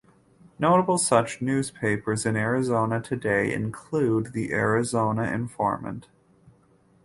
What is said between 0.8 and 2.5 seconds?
such newspapers in